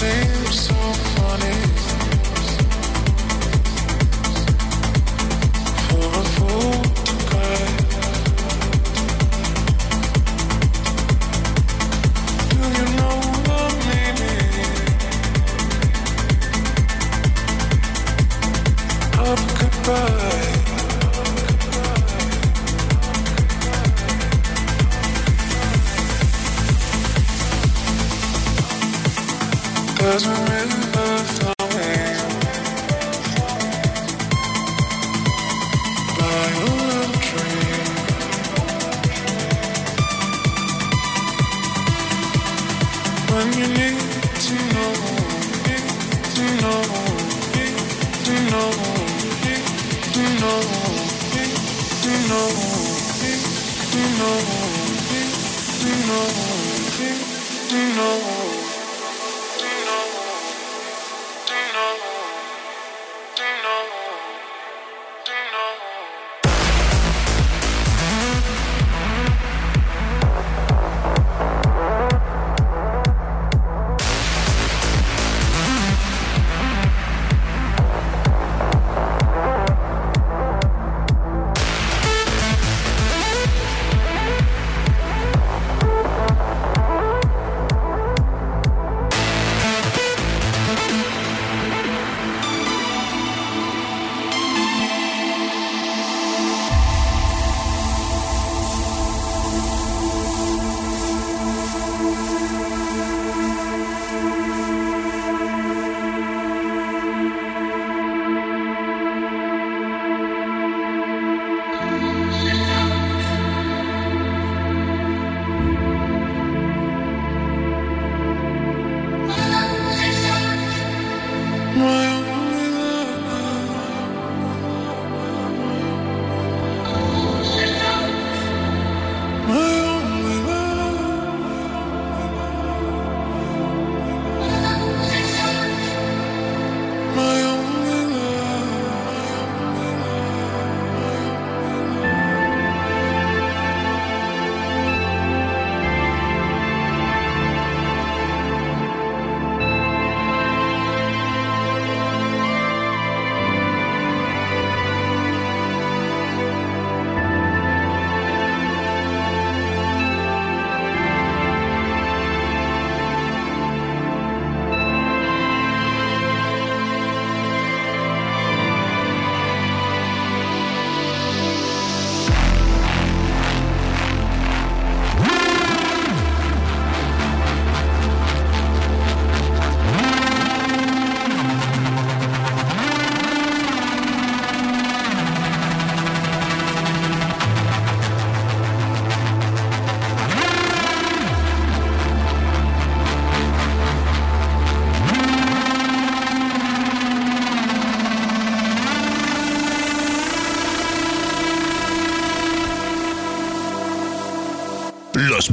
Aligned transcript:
seems 0.00 0.60
so 0.60 0.74
funny. 0.74 1.79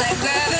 y 0.00 0.57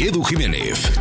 Edu 0.00 0.22
Jiménez. 0.24 0.99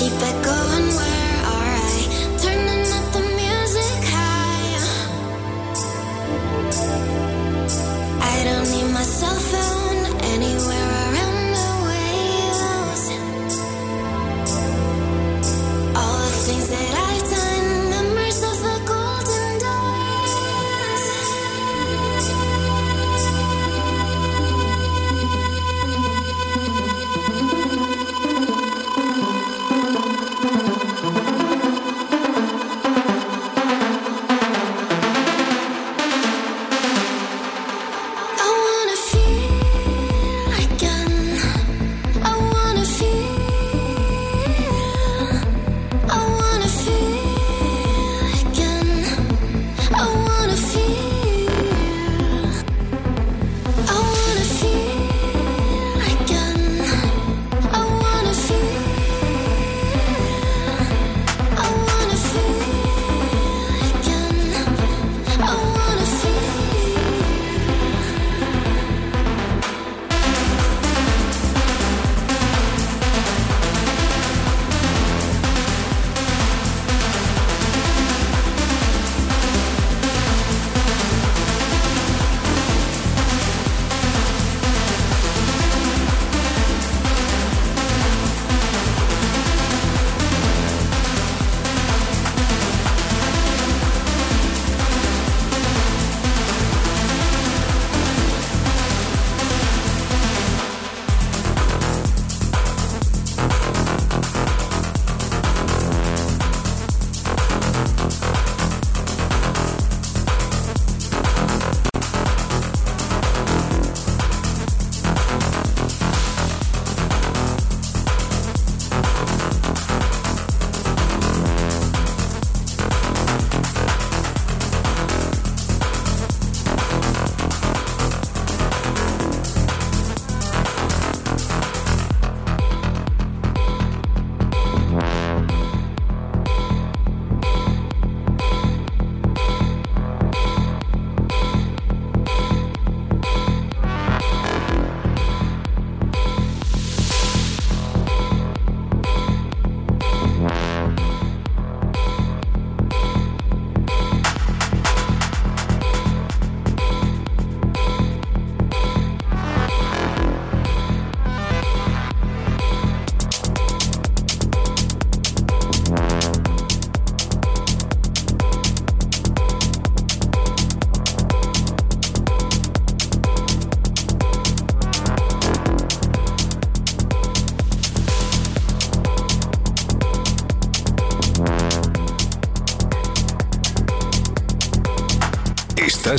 keep 0.00 0.12
it 0.14 0.42
going 0.42 0.96
where 0.96 1.29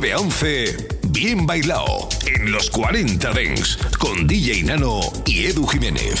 9 0.00 0.12
a 0.12 0.18
11, 0.20 0.76
Bien 1.08 1.44
Bailao, 1.44 2.08
en 2.24 2.52
los 2.52 2.70
40 2.70 3.32
Dens, 3.32 3.76
con 3.98 4.28
DJ 4.28 4.62
Nano 4.62 5.00
y 5.26 5.46
Edu 5.46 5.66
Jiménez. 5.66 6.20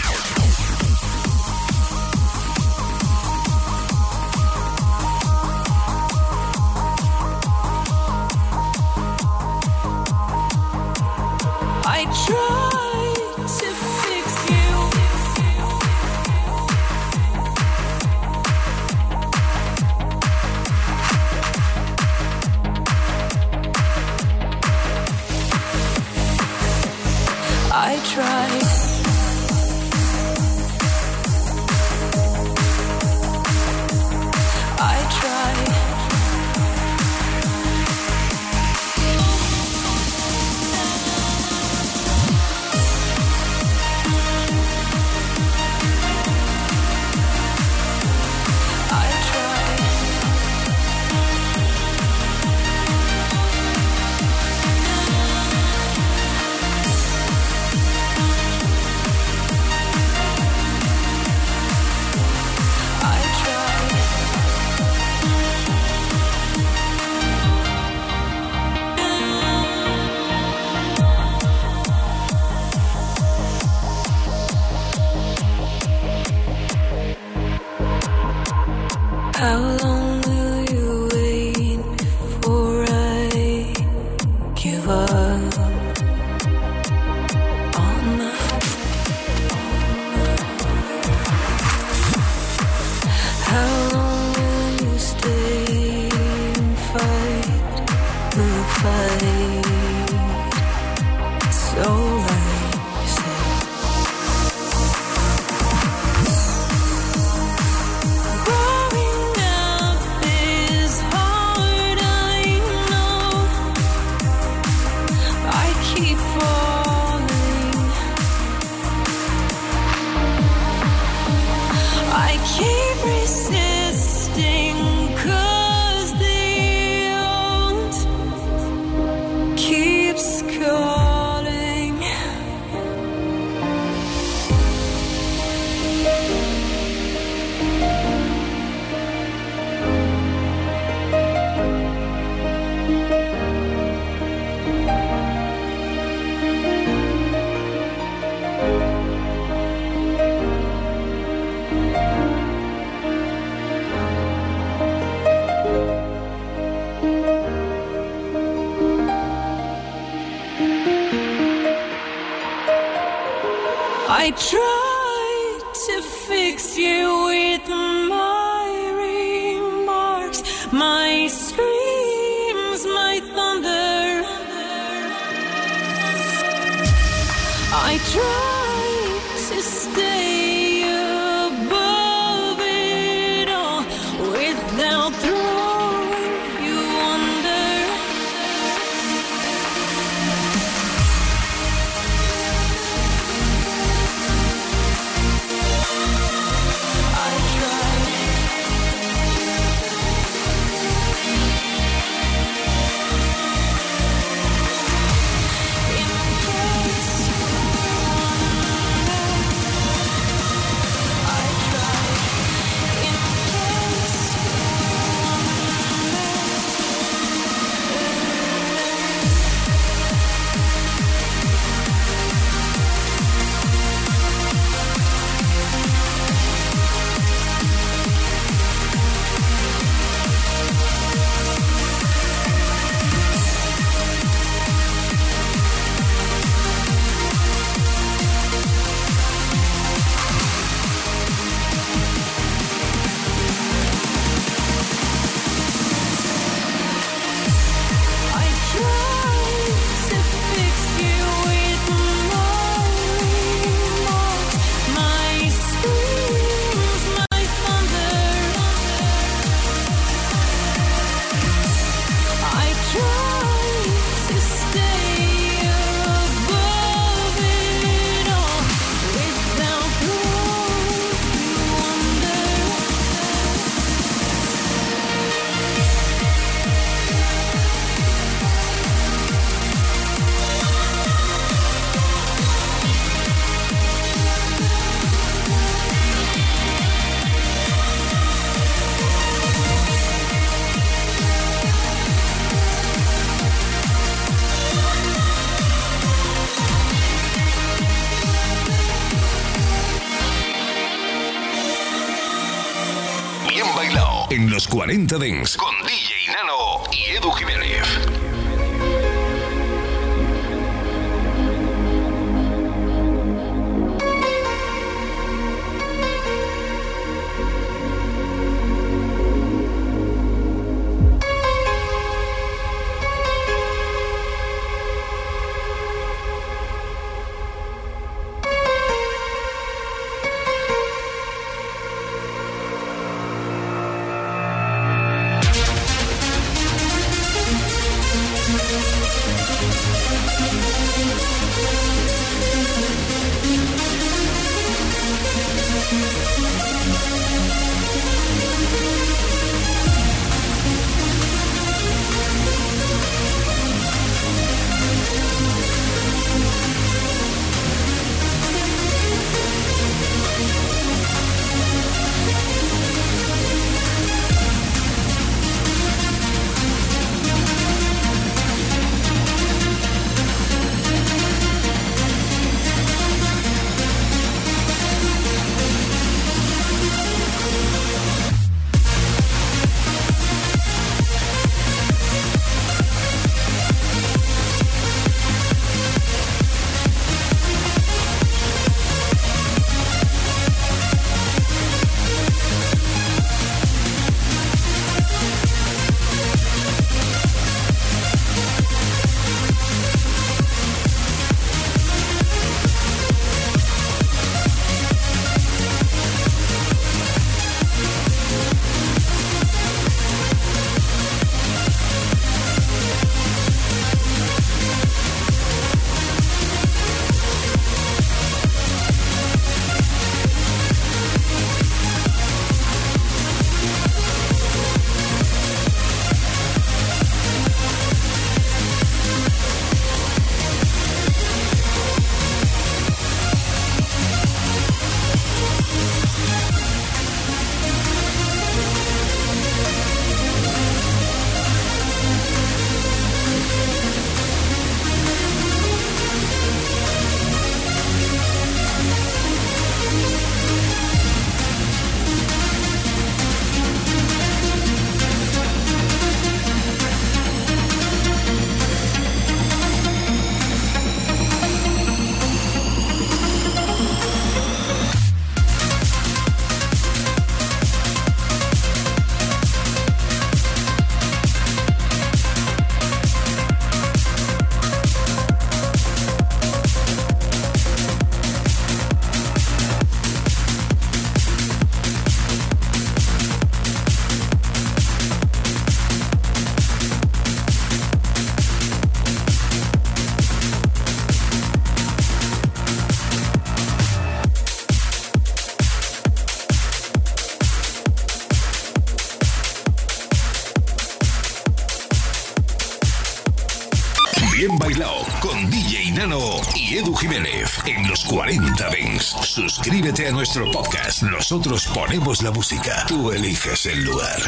40 508.11 508.69
Dents. 508.69 509.15
Suscríbete 509.23 510.05
a 510.09 510.11
nuestro 510.11 510.51
podcast. 510.51 511.01
Nosotros 511.03 511.65
ponemos 511.73 512.21
la 512.21 512.31
música. 512.31 512.85
Tú 512.85 513.09
eliges 513.09 513.65
el 513.67 513.85
lugar. 513.85 514.19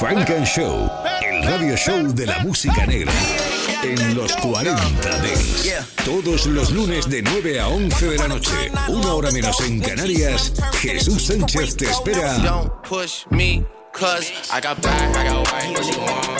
Frank 0.00 0.28
and 0.30 0.44
Show, 0.44 0.90
el 1.22 1.44
radio 1.44 1.76
show 1.76 2.12
de 2.12 2.26
la 2.26 2.40
música 2.40 2.84
negra. 2.86 3.12
En 3.84 4.16
los 4.16 4.34
40 4.38 5.18
Dents. 5.20 5.72
Todos 6.04 6.46
los 6.46 6.72
lunes 6.72 7.08
de 7.08 7.22
9 7.22 7.60
a 7.60 7.68
11 7.68 8.06
de 8.10 8.18
la 8.18 8.26
noche. 8.26 8.72
Una 8.88 9.14
hora 9.14 9.30
menos 9.30 9.60
en 9.60 9.78
Canarias. 9.80 10.52
Jesús 10.80 11.26
Sánchez 11.26 11.76
te 11.76 11.84
espera. 11.84 12.38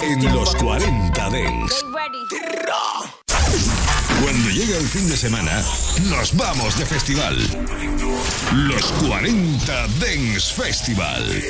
En 0.03 0.35
los 0.35 0.57
40 0.57 1.31
Dents. 1.31 1.85
Llega 4.61 4.77
el 4.77 4.87
fin 4.87 5.09
de 5.09 5.17
semana, 5.17 5.65
nos 6.11 6.37
vamos 6.37 6.79
de 6.79 6.85
festival. 6.85 7.35
Los 8.53 8.93
40 9.09 9.87
Dance 9.99 10.53
Festival. 10.55 11.43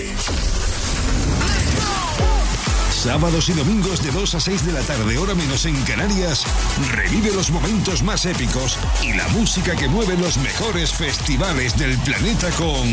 Sábados 2.92 3.48
y 3.48 3.54
domingos 3.54 4.00
de 4.04 4.12
2 4.12 4.34
a 4.36 4.40
6 4.40 4.64
de 4.64 4.72
la 4.74 4.82
tarde, 4.82 5.18
hora 5.18 5.34
menos 5.34 5.66
en 5.66 5.74
Canarias, 5.82 6.44
revive 6.92 7.32
los 7.32 7.50
momentos 7.50 8.04
más 8.04 8.26
épicos 8.26 8.78
y 9.02 9.14
la 9.14 9.26
música 9.28 9.74
que 9.74 9.88
mueve 9.88 10.16
los 10.16 10.36
mejores 10.36 10.92
festivales 10.92 11.76
del 11.76 11.98
planeta 11.98 12.48
con 12.50 12.86